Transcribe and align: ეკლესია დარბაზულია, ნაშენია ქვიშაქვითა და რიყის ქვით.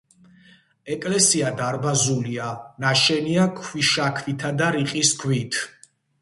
ეკლესია 0.93 1.51
დარბაზულია, 1.59 2.47
ნაშენია 2.85 3.45
ქვიშაქვითა 3.61 4.53
და 4.63 4.71
რიყის 4.79 5.15
ქვით. 5.23 5.63